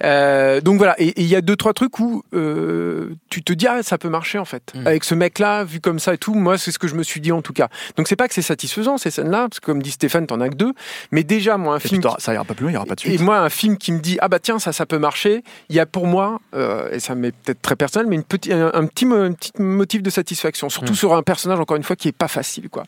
[0.03, 1.01] Euh, donc voilà.
[1.01, 4.09] Et il y a deux trois trucs où euh, tu te dis ah ça peut
[4.09, 4.73] marcher en fait.
[4.75, 4.87] Mm.
[4.87, 7.21] Avec ce mec-là, vu comme ça et tout, moi c'est ce que je me suis
[7.21, 7.69] dit en tout cas.
[7.97, 10.49] Donc c'est pas que c'est satisfaisant ces scènes-là, parce que comme dit Stéphane, t'en as
[10.49, 10.73] que deux.
[11.11, 12.03] Mais déjà moi un Et film.
[12.19, 13.21] ça ira pas plus loin, il y aura pas de suite.
[13.21, 15.77] Et moi, un film qui me dit ah bah tiens ça ça peut marcher, il
[15.77, 18.71] y a pour moi euh, et ça m'est peut-être très personnel, mais une petit, un,
[18.73, 20.97] un petit un petit motif de satisfaction, surtout Mm.
[20.97, 22.85] sur un personnage encore une fois qui est pas facile quoi.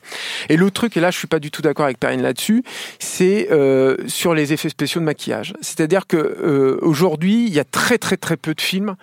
[0.49, 2.63] Et l'autre truc et là je suis pas du tout d'accord avec Perrine là-dessus,
[2.99, 5.55] c'est euh, sur les effets spéciaux de maquillage.
[5.61, 8.97] C'est-à-dire que euh, aujourd'hui il y a très très très peu de films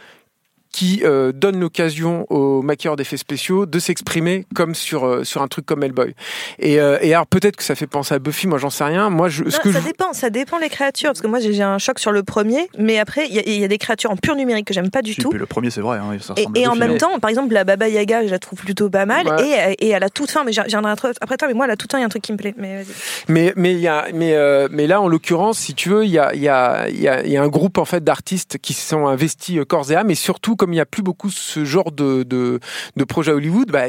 [0.71, 5.47] qui euh, donnent l'occasion aux maquilleurs d'effets spéciaux de s'exprimer comme sur euh, sur un
[5.47, 6.15] truc comme Hellboy.
[6.59, 9.09] Et, euh, et alors peut-être que ça fait penser à Buffy, moi j'en sais rien.
[9.09, 11.09] Moi je, ce Non, que ça je- dépend, ça dépend les créatures.
[11.09, 13.43] Parce que moi, j'ai j'ai un choc sur le premier, mais après, il y, a-
[13.45, 15.29] il y a des créatures en pur numérique que j'aime pas du Si, tout.
[15.29, 15.97] puis le premier, c'est vrai.
[15.97, 18.59] Hein, ça Et, et en même temps, par exemple, la Baba Yaga, je la trouve
[18.59, 19.27] plutôt pas mal.
[19.27, 19.75] Ouais.
[19.79, 21.53] Et, et à la toute fin, mais j'en j'en ai un truc après toi, mais
[21.53, 22.53] moi, à la toute fin, il y a un truc qui me plaît.
[22.57, 22.85] Mais.
[23.27, 26.11] Mais mais il y a mais euh, mais là en l'occurrence si tu veux il
[26.11, 28.03] y a il y a il y a, il y a un groupe en fait
[28.03, 31.01] d'artistes qui se sont investis corps et âme et surtout comme il n'y a plus
[31.01, 32.59] beaucoup ce genre de de,
[32.95, 33.85] de projet à Hollywood bah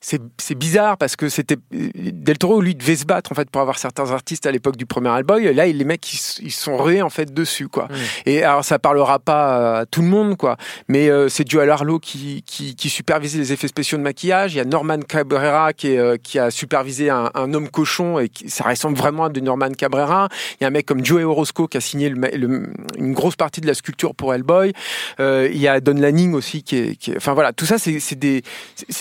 [0.00, 3.78] c'est bizarre parce que c'était Del Toro lui devait se battre en fait pour avoir
[3.78, 7.10] certains artistes à l'époque du premier Hellboy là les mecs ils, ils sont rués en
[7.10, 7.88] fait dessus quoi.
[8.24, 10.56] Et alors ça parlera pas à tout le monde quoi.
[10.88, 14.54] Mais euh, c'est Joel Harlow qui, qui qui supervisait les effets spéciaux de maquillage.
[14.54, 18.18] Il y a Norman Cabrera qui est, euh, qui a supervisé un, un homme cochon
[18.18, 20.28] et qui, ça ressemble vraiment à de Norman Cabrera.
[20.58, 23.36] Il y a un mec comme Joey Orozco qui a signé le, le- une grosse
[23.36, 24.72] partie de la sculpture pour Hellboy.
[25.20, 28.42] Euh, il y a Don Lanning aussi qui est, enfin voilà tout ça c'est des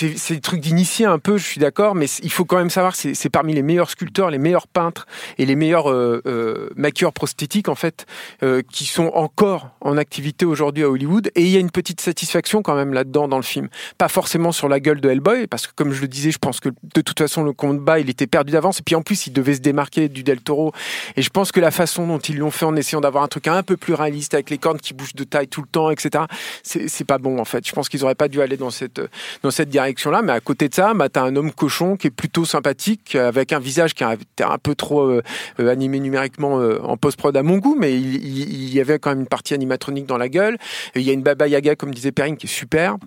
[0.01, 3.29] des trucs d'initiés un peu je suis d'accord mais il faut quand même savoir c'est
[3.29, 5.05] parmi les meilleurs sculpteurs les meilleurs peintres
[5.37, 8.05] et les meilleurs euh, euh, maquilleurs prosthétiques en fait
[8.41, 11.31] euh, qui sont encore en activité aujourd'hui à Hollywood.
[11.35, 13.69] Et il y a une petite satisfaction quand même là-dedans dans le film.
[13.97, 16.59] Pas forcément sur la gueule de Hellboy parce que comme je le disais je pense
[16.59, 18.79] que de toute façon le combat il était perdu d'avance.
[18.79, 20.73] Et puis en plus il devait se démarquer du Del Toro.
[21.15, 23.47] Et je pense que la façon dont ils l'ont fait en essayant d'avoir un truc
[23.47, 26.25] un peu plus réaliste avec les cornes qui bougent de taille tout le temps etc
[26.63, 29.01] c'est pas bon en fait je pense qu'ils auraient pas dû aller dans cette
[29.43, 32.07] dans cette direction là mais à côté de ça bah, t'as un homme cochon qui
[32.07, 35.21] est plutôt sympathique avec un visage qui été un peu trop euh,
[35.59, 39.21] euh, animé numériquement euh, en post-prod à mon goût, mais il, y avait quand même
[39.21, 40.57] une partie animatronique dans la gueule.
[40.95, 42.97] Il y a une Baba Yaga, comme disait Perrine, qui est super.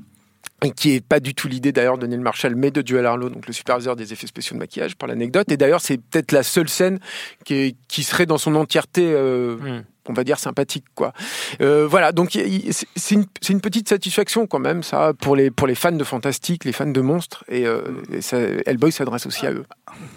[0.65, 3.29] Et qui est pas du tout l'idée d'ailleurs de Neil Marshall, mais de Joel Harlow,
[3.29, 5.53] donc le superviseur des effets spéciaux de maquillage, pour l'anecdote.
[5.53, 6.99] Et d'ailleurs, c'est peut-être la seule scène
[7.45, 9.85] qui, qui serait dans son entièreté, euh, Mm.
[10.09, 11.13] On va dire sympathique, quoi.
[11.61, 15.67] Euh, voilà, donc c'est- une, c'est une petite satisfaction quand même, ça, pour les pour
[15.67, 17.45] les fans de fantastique, les fans de monstres.
[17.49, 17.81] Et, euh,
[18.13, 19.65] et ça, Hellboy s'adresse aussi à eux.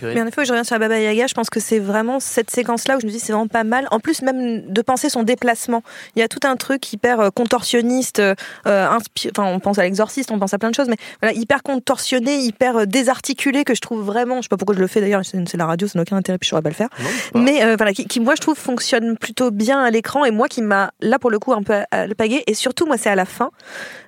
[0.02, 2.50] Mais en effet, je reviens sur la Baba Yaga, je pense que c'est vraiment cette
[2.50, 3.88] séquence-là où je me dis c'est vraiment pas mal.
[3.92, 5.84] En plus, même de penser son déplacement.
[6.16, 9.84] Il y a tout un truc hyper euh, contorsionniste, euh, inspi- enfin on pense à
[9.84, 13.82] l'exorciste, on pense à plein de choses, mais voilà, hyper contorsionné, hyper désarticulé que je
[13.82, 16.04] trouve vraiment, je sais pas pourquoi je le fais d'ailleurs, c'est la radio, ça n'a
[16.04, 16.90] aucun intérêt, puis je saurais pas le faire.
[17.36, 20.48] Mais euh, voilà, qui, qui, moi je trouve fonctionne plutôt bien à l'écran et moi
[20.48, 23.16] qui m'a là pour le coup un peu le paguer et surtout moi c'est à
[23.16, 23.52] la fin,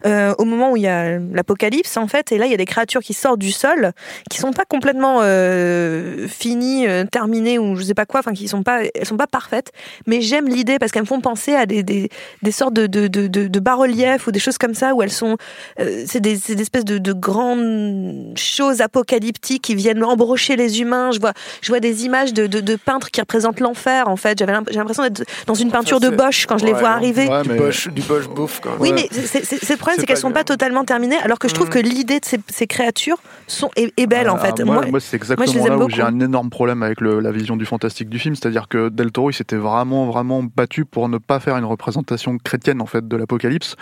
[0.06, 2.58] euh, au moment où il y a l'apocalypse en fait et là il y a
[2.58, 3.92] des créatures qui sortent du sol
[4.30, 8.48] qui sont pas complètement euh, finies, euh, terminées ou je sais pas quoi, enfin qui
[8.48, 9.72] sont pas, elles sont pas parfaites,
[10.08, 12.10] mais j'aime l'idée parce qu'elles me font penser à des, des,
[12.52, 15.38] sortes de, de, de, bas-reliefs ou des choses comme ça où elles sont,
[15.80, 21.12] euh, c'est des, des espèces de, de grandes choses apocalyptiques qui viennent embrocher les humains.
[21.12, 24.40] Je vois, je vois des images de, de, peintres qui représentent l'enfer en fait.
[24.40, 27.28] J'avais j'ai l'impression d'être dans une peinture de Bosch quand je les vois arriver.
[27.28, 28.82] Ouais, Du Bosch, du Bosch beauf, quand même.
[28.82, 31.68] Oui, mais c'est le problème, C'est qu'elles sont pas totalement terminées, alors que je trouve
[31.68, 31.72] Mm.
[31.72, 34.64] que l'idée de ces, ces créatures sont, est, est belle en Ah, fait.
[34.64, 37.00] Moi, Moi- moi, c'est je les exactement aime là où j'ai un énorme problème avec
[37.02, 40.44] le- la vision du fantastique du film, c'est-à-dire que Del Toro il s'était vraiment vraiment
[40.44, 43.76] battu pour ne pas faire une représentation chrétienne en fait de l'apocalypse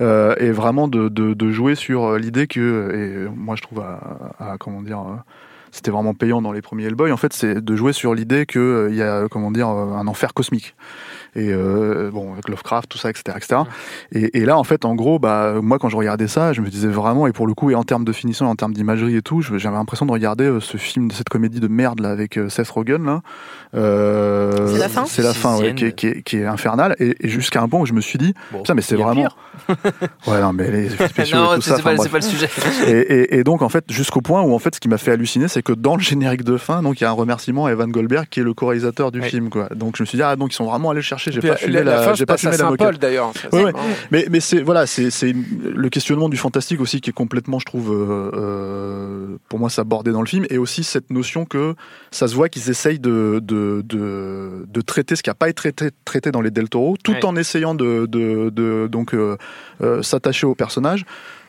[0.00, 3.80] euh, et vraiment de, de, de jouer sur euh, l'idée que et moi je trouve
[3.80, 4.00] à,
[4.52, 5.16] à- comment dire euh,
[5.70, 8.58] c'était vraiment payant dans les premiers Hellboy en fait c'est de jouer sur l'idée que
[8.58, 10.74] euh, il y a comment dire un enfer cosmique
[11.34, 13.60] et euh, bon avec Lovecraft tout ça etc etc
[14.12, 16.68] et, et là en fait en gros bah moi quand je regardais ça je me
[16.68, 19.16] disais vraiment et pour le coup et en termes de finition et en termes d'imagerie
[19.16, 22.36] et tout j'avais l'impression de regarder euh, ce film cette comédie de merde là avec
[22.36, 23.22] euh, Seth Rogen là.
[23.74, 26.94] Euh, C'est la fin c'est la fin ouais, qui, est, qui, est, qui est infernale.
[26.98, 29.28] Et, et jusqu'à un point où je me suis dit Bon, putain mais c'est vraiment
[30.26, 32.18] ouais non mais les spéciaux non, et tout c'est ça c'est pas, enfin, c'est pas
[32.18, 32.48] le sujet.
[32.86, 35.12] et, et, et donc en fait jusqu'au point où en fait ce qui m'a fait
[35.12, 37.72] halluciner c'est que dans le générique de fin donc il y a un remerciement à
[37.72, 39.28] Evan Goldberg qui est le co-réalisateur du Ouais.
[39.28, 39.68] film quoi.
[39.74, 41.56] Donc je me suis dit ah donc ils sont vraiment allés le chercher j'ai pas
[41.56, 43.32] fumé la, la, j'ai pas fumé la Saint-Paul d'ailleurs.
[43.52, 43.72] Ouais, ouais.
[44.10, 47.64] mais, mais c'est voilà, c'est c'est le questionnement du fantastique aussi qui est complètement, je
[47.64, 51.74] trouve, euh, euh, pour moi, ça bordé dans le film, et aussi cette notion que
[52.10, 55.72] ça se voit qu'ils essayent de de, de de traiter ce qui n'a pas été
[55.72, 57.24] traité, traité dans les Del Toro, tout Ouais.
[57.24, 59.36] en essayant de de, de donc euh,
[59.82, 61.04] euh, s'attacher au personnage,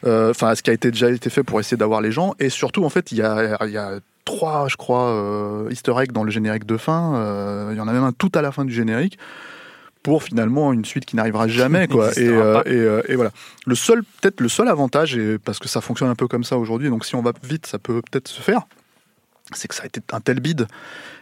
[0.06, 2.50] enfin à ce qui a été déjà été fait pour essayer d'avoir les gens, et
[2.50, 6.12] surtout en fait il y a il y a trois, je crois, euh, Easter eggs
[6.14, 7.16] dans le générique de fin.
[7.16, 9.18] euh, Il y en a même un tout à la fin du générique
[10.04, 13.32] pour finalement une suite qui n'arrivera jamais quoi et, euh, et, euh, et voilà
[13.66, 16.58] le seul peut-être le seul avantage et parce que ça fonctionne un peu comme ça
[16.58, 18.64] aujourd'hui donc si on va vite ça peut peut-être se faire
[19.54, 20.68] c'est que ça a été un tel bide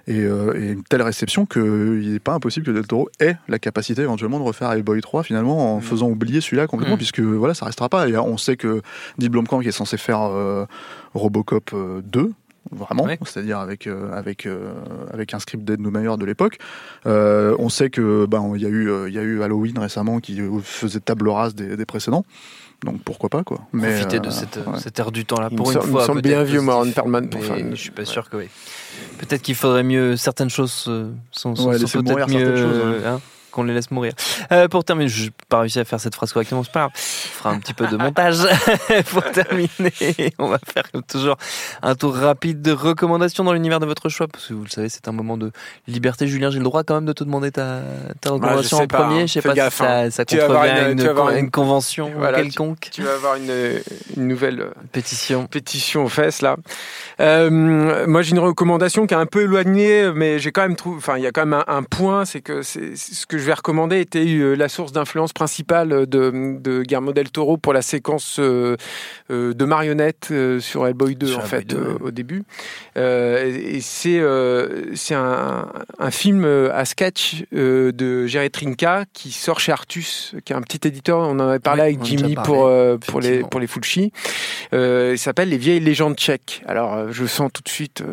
[0.08, 3.60] et, euh, et une telle réception qu'il n'est pas impossible que Del Toro ait la
[3.60, 5.82] capacité éventuellement de refaire Hellboy 3 finalement en Mm.
[5.82, 7.00] faisant oublier celui-là complètement Mm.
[7.00, 8.82] puisque voilà ça restera pas et on sait que
[9.20, 10.22] Neil Blomkamp qui est censé faire
[11.14, 12.32] Robocop euh, 2
[12.70, 13.18] vraiment, Ouais.
[13.26, 14.74] c'est-à-dire avec euh, avec euh,
[15.12, 16.58] avec un script d'Ed Neumayer de l'époque.
[17.08, 20.20] Euh, on sait que ben il y a eu il y a eu Halloween récemment
[20.20, 22.24] qui faisait table rase des, des précédents.
[22.84, 23.60] Donc pourquoi pas quoi.
[23.74, 24.80] Mais Profiter de cette, ouais.
[24.80, 26.02] cette ère du temps là Il pour me une semble- il fois.
[26.02, 28.38] me semble peut-être bien vieux, Moran Perlman, pour faire une- Je suis pas sûr que
[28.38, 28.50] oui.
[29.20, 33.22] Peut-être qu'il faudrait mieux certaines choses euh, sont, sont, Ouais, sont peut-être mieux euh, hein,
[33.52, 34.14] qu'on les laisse mourir.
[34.52, 36.92] Euh, pour terminer, je n'ai pas réussi à faire cette phrase correctement, c'est pas grave.
[36.96, 36.98] On
[37.38, 38.38] fera un petit peu de montage
[39.12, 39.92] pour terminer.
[40.40, 41.38] On va faire comme toujours
[41.82, 44.90] un tour rapide de recommandations dans l'univers de votre choix parce que vous le savez,
[44.90, 45.52] c'est un moment de
[45.88, 46.28] liberté.
[46.28, 47.82] Julien, j'ai le droit quand même de te demander ta,
[48.22, 49.22] ta recommandation en premier.
[49.22, 49.26] hein.
[49.28, 51.04] Je sais Fais pas gaffe, si ça, ça Tu vas avoir contrevient une- une, tu
[51.06, 52.90] vas avoir con- une- une convention Voilà, tu- quelconque.
[52.92, 53.80] Tu vas avoir une,
[54.18, 55.48] nouvelle euh, Pétition.
[55.48, 56.56] pétition aux fesses là.
[57.20, 60.98] Euh, moi j'ai une recommandation qui est un peu éloignée, mais j'ai quand même trouvé.
[60.98, 63.46] Enfin, il y a quand même un, un point, c'est que c'est ce que je
[63.46, 67.82] vais recommander était euh, la source d'influence principale de, de Guillermo del Toro pour la
[67.82, 68.78] séquence euh,
[69.32, 72.02] euh, de marionnettes sur Hellboy 2 Sur en fait 2, euh, ouais.
[72.02, 72.44] au début.
[72.96, 74.22] Et c'est
[74.94, 75.68] c'est un,
[76.00, 80.88] un film à sketch de Jerry Trinca qui sort chez Artus, qui est un petit
[80.88, 81.20] éditeur.
[81.20, 82.70] On en avait parlé avec Jimmy parlé, pour
[83.08, 84.12] pour les pour les Fulci.
[84.72, 86.62] Il s'appelle Les vieilles légendes tchèques.
[86.68, 88.04] Alors, je sens tout de suite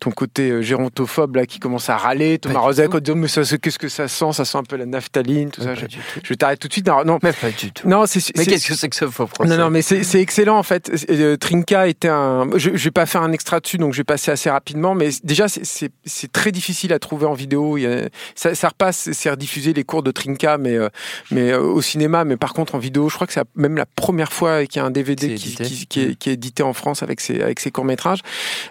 [0.00, 2.38] ton côté euh, gérontophobe là qui commence à râler.
[2.38, 4.32] Thomas Rozek en disant mais ça, qu'est-ce que ça sent?
[4.32, 5.74] Ça sent un peu la naphtaline, tout ça.
[5.74, 5.84] Je,
[6.24, 6.86] je t'arrête tout de suite.
[6.88, 7.86] Non, non, Mais pas du tout.
[7.88, 9.48] non, c'est Mais c'est- qu'est-ce que c'est que ce faux procès?
[9.50, 10.90] Non, non, mais c'est c'est excellent en fait.
[11.10, 12.48] Euh, Trinka était un.
[12.56, 14.94] Je, je vais pas faire un extra dessus, donc je vais passer assez rapidement.
[14.94, 15.90] Mais déjà, c'est-
[16.32, 17.76] très difficile à trouver en vidéo.
[17.76, 20.88] Il y a- ça, ça repasse, c'est rediffusé les cours de Trinka, mais euh,
[21.30, 22.24] mais euh, au cinéma.
[22.24, 24.82] Mais par contre, en vidéo, je crois que c'est même la première fois qu'il y
[24.82, 25.64] a un DVD qui, édité.
[25.64, 28.20] qui, qui est, qui est édité en France avec ses avec ses courts métrages.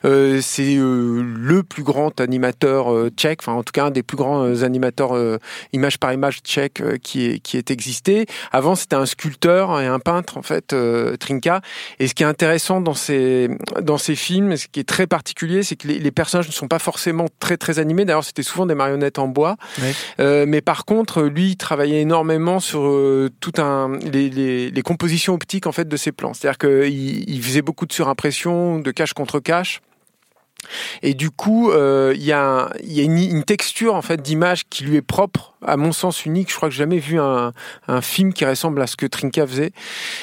[0.03, 0.77] C'est
[1.21, 4.63] le plus grand animateur euh, tchèque, enfin en tout cas un des plus grands euh,
[4.63, 5.37] animateurs euh,
[5.73, 8.25] image par image tchèque euh, qui est qui est existé.
[8.51, 11.61] Avant, c'était un sculpteur et un peintre en fait, euh, Trinka.
[11.99, 13.49] Et ce qui est intéressant dans ces
[13.81, 16.67] dans ces films, ce qui est très particulier, c'est que les, les personnages ne sont
[16.67, 18.05] pas forcément très très animés.
[18.05, 19.57] D'ailleurs, c'était souvent des marionnettes en bois.
[19.81, 19.93] Ouais.
[20.19, 24.81] Euh, mais par contre, lui, il travaillait énormément sur euh, tout un les, les, les
[24.81, 26.33] compositions optiques en fait de ses plans.
[26.33, 29.81] C'est-à-dire qu'il il faisait beaucoup de surimpression, de cache contre cache.
[31.01, 34.97] Et du coup, euh, il y a, une, une texture en fait d'image qui lui
[34.97, 36.49] est propre, à mon sens unique.
[36.49, 37.53] Je crois que j'ai jamais vu un,
[37.87, 39.71] un film qui ressemble à ce que Trinka faisait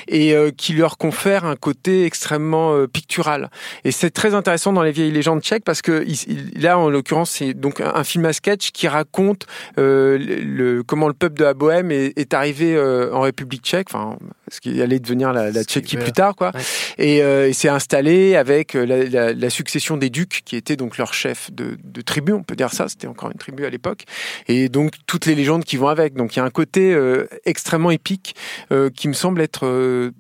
[0.08, 3.50] et euh, qui leur confère un côté extrêmement euh, pictural.
[3.84, 7.30] Et c'est très intéressant dans les vieilles légendes tchèques parce que il- là, en l'occurrence,
[7.30, 9.46] c'est donc un, un film à sketch qui raconte
[9.78, 12.78] euh, le, comment le peuple de la Bohème est, est arrivé
[13.12, 14.16] en République tchèque, enfin,
[14.48, 16.52] ce qui allait devenir la, la Tchéquie plus tard, quoi.
[16.54, 16.60] Ouais.
[16.98, 21.14] Et, et s'est installé avec la, la- la succession des ducs, qui étaient donc leur
[21.14, 24.04] chef de, de tribu, on peut dire ça, c'était encore une tribu à l'époque,
[24.48, 24.92] et donc
[25.26, 26.14] les légendes qui vont avec.
[26.14, 28.34] Donc il y a un côté euh, extrêmement épique
[28.72, 30.12] euh, qui me semble être euh,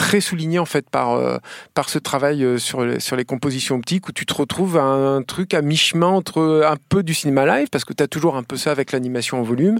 [0.00, 1.36] très souligné en fait par euh,
[1.74, 5.20] par ce travail euh, sur sur les compositions optiques où tu te retrouves à un
[5.20, 8.42] truc à mi-chemin entre un peu du cinéma live parce que tu as toujours un
[8.42, 9.78] peu ça avec l'animation en volume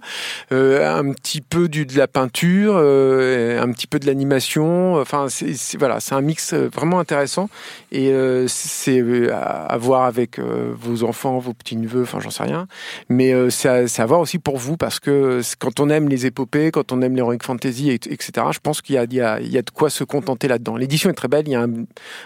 [0.53, 5.01] euh, un petit peu du de la peinture un petit peu de l'animation.
[5.01, 7.49] Enfin c'est voilà c'est un mix vraiment intéressant.
[7.91, 8.13] Et
[8.47, 9.03] c'est
[9.33, 12.67] à, voir avec vos enfants vos petits neveux enfin j'en sais rien.
[13.09, 16.71] Mais c'est à, c'est voir aussi pour vous parce que quand on aime les épopées
[16.71, 19.41] quand on aime l'heroic fantasy et- etc je pense qu'il y a, il y, a,
[19.41, 21.71] y a de quoi se contenter là-dedans l'édition est très belle il y a un,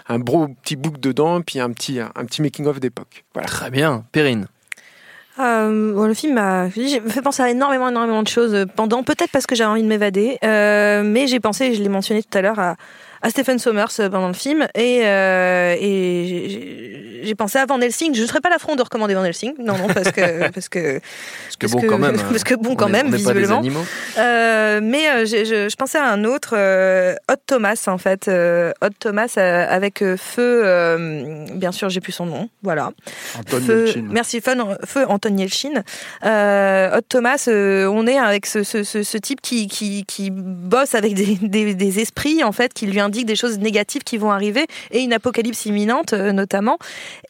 [0.09, 3.69] un beau petit book dedans puis un petit un petit making of d'époque voilà Très
[3.69, 4.03] bien.
[4.11, 4.47] Perrine.
[5.39, 9.45] Euh, bon, le film m'a fait penser à énormément, énormément de choses pendant, peut-être parce
[9.45, 12.59] que j'avais envie de m'évader, euh, mais j'ai pensé, je l'ai mentionné tout à l'heure,
[12.59, 12.75] à,
[13.25, 18.13] à Stephen Sommers euh, pendant le film et, euh, et j'ai- pensé à Van Helsing.
[18.15, 20.99] Je ne serais pas l'affront de recommander Van Helsing, non, non, parce que parce que
[20.99, 22.17] Parce que bon, quand même.
[22.29, 23.61] parce que bon, quand est- même, visiblement.
[24.19, 26.53] Euh, mais je, je pensais à un autre,
[27.29, 30.63] Hot Thomas en fait, Hot Thomas avec feu,
[31.55, 32.91] bien sûr j'ai plus son nom, voilà.
[33.39, 34.05] Anton Feu, Yelchin.
[34.11, 34.53] merci feu,
[34.85, 35.83] feu Anton Yelchin.
[36.23, 41.15] Hot Thomas, on est avec ce, ce, ce, ce type qui, qui, qui bosse avec
[41.15, 44.65] des, des, des esprits en fait, qui lui indiquent des choses négatives qui vont arriver
[44.91, 46.77] et une apocalypse imminente euh, notamment.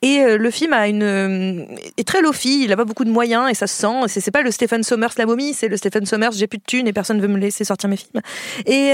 [0.01, 1.65] Et euh, le film a une euh,
[1.97, 4.19] est très lofi, il a pas beaucoup de moyens et ça se sent.
[4.19, 6.87] C'est pas le Stephen Sommers la momie, c'est le Stephen Sommers j'ai plus de thunes
[6.87, 8.21] et personne veut me laisser sortir mes films.
[8.65, 8.93] Et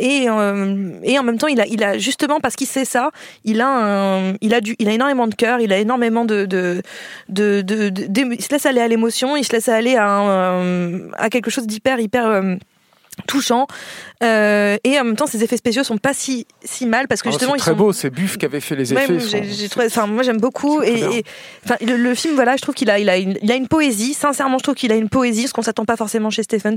[0.00, 3.10] et et en même temps il a il a justement parce qu'il sait ça,
[3.44, 6.46] il a un, il a du il a énormément de cœur, il a énormément de
[6.46, 6.82] de
[7.28, 10.60] de, de, il se laisse aller à l'émotion, il se laisse aller à
[11.16, 12.42] à quelque chose d'hyper hyper
[13.20, 13.66] touchant.
[14.22, 17.28] Euh, et en même temps ses effets spéciaux sont pas si si mal parce que
[17.28, 19.18] Oh, justement c'est ils très sont beau, c'est Buff qui avait fait les Ouais, effets.
[19.18, 21.24] j'ai- sont- j'ai trouvé, enfin, moi j'aime beaucoup et,
[21.80, 24.12] le, le film voilà je trouve qu'il a il a une, il a une poésie.
[24.12, 26.76] Sincèrement je trouve qu'il a une poésie ce qu'on s'attend pas forcément chez Stephen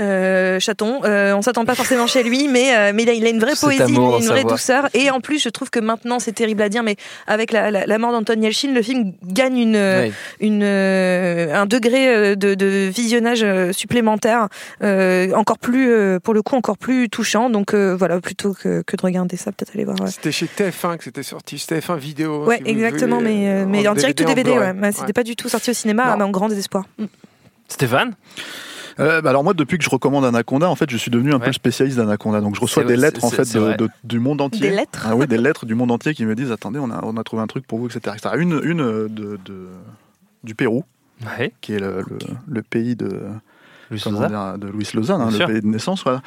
[0.00, 1.00] euh, Chaton.
[1.04, 3.40] Euh, on s'attend pas forcément chez lui mais euh, mais il a, il a une
[3.40, 4.88] vraie poésie amour, une vraie douceur.
[4.94, 6.94] Et en plus je trouve que maintenant c'est terrible à dire mais
[7.26, 10.12] avec la, la, la mort d'Anton Yelchin le film gagne une Ouais.
[10.40, 14.48] une un degré de, de visionnage supplémentaire
[15.34, 18.96] encore plus euh, pour le coup encore plus touchant donc euh, voilà plutôt que, que
[18.96, 20.10] de regarder ça peut-être aller voir ouais.
[20.10, 22.44] C'était chez TF1 que c'était sorti, TF1 vidéo.
[22.46, 24.72] Ouais, si vous exactement, voulez, mais, euh, euh, mais en direct ou DVD, ouais.
[24.72, 25.12] Ouais, C'était Ouais.
[25.12, 26.12] pas du tout sorti au cinéma, Non.
[26.12, 26.84] à mon grand désespoir.
[26.98, 27.04] Mm.
[27.68, 28.14] Stéphane?
[29.00, 31.38] Euh, bah alors moi, depuis que je recommande Anaconda, en fait, je suis devenu un
[31.38, 31.48] peu Ouais.
[31.48, 32.40] le spécialiste d'Anaconda.
[32.40, 34.60] Donc je reçois des lettres en fait de, de- du monde entier.
[34.60, 37.00] Des lettres Ah oui, des lettres du monde entier qui me disent attendez, on a,
[37.02, 38.14] on a trouvé un truc pour vous, etc.
[38.16, 38.36] etc.
[38.38, 39.68] Une, une de, de-
[40.44, 40.84] du Pérou,
[41.38, 41.52] Ouais.
[41.60, 43.22] qui est le, le- le pays de,
[43.90, 46.22] Dire, de Louis Lausanne, hein, le pays de naissance, voilà,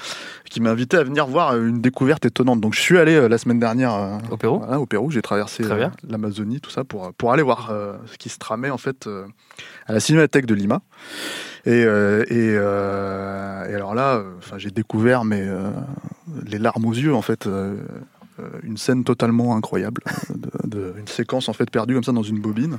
[0.49, 2.61] qui m'a invité à venir voir une découverte étonnante.
[2.61, 5.21] Donc je suis allé euh, la semaine dernière euh, Au Pérou voilà, au Pérou, j'ai
[5.21, 7.71] traversé euh, l'Amazonie, tout ça, pour, pour aller voir
[8.05, 9.09] ce qui se tramait en fait
[9.87, 10.81] à la Cinémathèque de Lima.
[11.65, 12.57] Et, et, et
[13.75, 14.23] alors là,
[14.57, 15.45] j'ai découvert mais,
[16.45, 17.47] les larmes aux yeux en fait.
[18.63, 22.39] une scène totalement incroyable, de, de- une séquence en fait perdue comme ça dans une
[22.39, 22.77] bobine.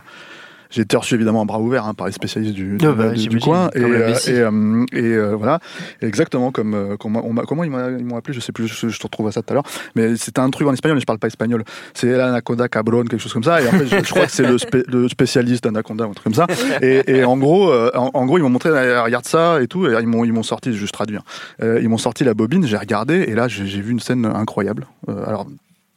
[0.70, 3.14] J'ai été reçu évidemment à bras ouverts hein, par les spécialistes du, Ah bah, du-
[3.14, 5.61] du j'imagine, coin et, euh, et, euh, et, euh, voilà.
[6.02, 9.02] Exactement comme comme on m'a- comment ils m'ont appelé je sais plus je, je te
[9.04, 9.64] retrouve à ça tout à l'heure.
[9.94, 11.64] Mais c'était un truc en espagnol mais je parle pas espagnol.
[11.94, 13.62] C'est l'anaconda cabron quelque chose comme ça.
[13.62, 16.12] Et en fait je, je crois que c'est le, spé- le spécialiste d'anaconda ou un
[16.12, 16.46] truc comme ça.
[16.83, 18.68] Et, et en gros euh, en, en gros ils m'ont montré
[19.00, 19.87] regarde ça et tout.
[19.87, 21.22] Et ils m'ont ils m'ont sorti juste traduire.
[21.62, 24.87] Ils m'ont sorti la bobine j'ai regardé et là j'ai j'ai vu une scène incroyable.
[25.09, 25.46] Euh, alors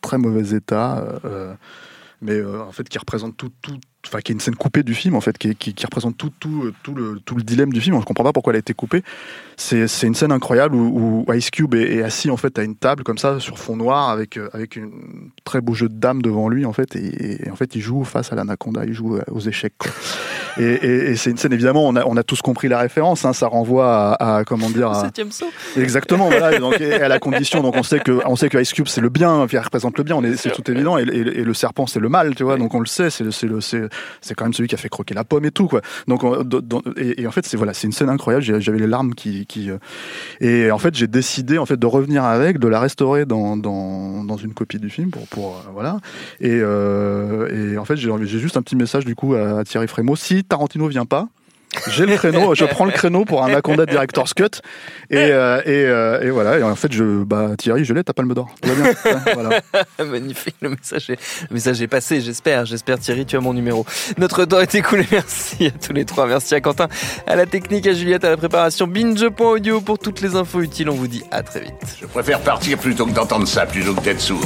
[0.01, 1.53] très mauvais état euh,
[2.21, 4.93] mais euh, en fait qui représente tout, tout, enfin qui est une scène coupée du
[4.93, 7.71] film en fait, qui, qui, qui représente tout, tout, euh, tout le, tout le dilemme
[7.71, 7.99] du film.
[7.99, 9.03] Je comprends pas pourquoi elle a été coupée.
[9.57, 12.63] C'est, c'est une scène incroyable où, où Ice Cube est, est assis en fait à
[12.63, 14.89] une table comme ça sur fond noir avec euh, avec un
[15.43, 18.03] très beau jeu de dames devant lui en fait, et, et en fait il joue
[18.03, 19.73] face à l'anaconda, il joue euh, aux échecs.
[20.57, 23.25] Et, et, et c'est une scène évidemment, on a, on a tous compris la référence.
[23.25, 25.51] Hein, ça renvoie à, à comment dire à, Septième saut.
[25.77, 26.55] Exactement, voilà.
[26.55, 28.87] Et donc, et à la condition, donc on sait que, on sait que Ice Cube
[28.87, 31.87] c'est le bien, il représente le bien, on est, c'est tout évident, et, le serpent
[31.87, 32.57] c'est le mal, tu vois.
[32.57, 33.83] Donc on le sait, c'est c'est c'est,
[34.21, 35.81] c'est quand même celui qui a fait croquer la pomme et tout, quoi.
[36.07, 36.43] Donc, on-
[36.97, 38.43] et, en fait, c'est voilà, c'est une scène incroyable.
[38.43, 39.77] J'avais les larmes qui, qui, euh,
[40.39, 44.23] et en fait, j'ai décidé en fait de revenir avec, de la restaurer dans, dans,
[44.23, 45.99] dans une copie du film pour, pour euh, voilà.
[46.39, 50.15] Et, euh, et en fait, j'ai, juste un petit message du coup à, Thierry Frémaux.
[50.15, 51.27] Si Tarantino vient pas.
[51.89, 54.61] J'ai le créneau, je prends le créneau pour un Anaconda Director's Cut
[55.09, 56.59] et, euh, et, euh, et voilà.
[56.59, 58.53] Et en fait, je, bah, Thierry, je l'ai, ta palme d'or.
[58.61, 58.93] Tout va bien.
[59.33, 59.61] Voilà.
[60.05, 62.65] Magnifique, le message, est, le message est passé, j'espère.
[62.65, 63.85] J'espère, Thierry, tu as mon numéro.
[64.17, 65.07] Notre temps est écoulé.
[65.11, 66.27] Merci à tous les trois.
[66.27, 66.89] Merci à Quentin,
[67.25, 68.85] à la technique, à Juliette, à la préparation.
[68.85, 70.89] Binge.audio pour toutes les infos utiles.
[70.89, 71.71] On vous dit à très vite.
[72.01, 74.45] Je préfère partir plutôt que d'entendre ça, plutôt que d'être sourd.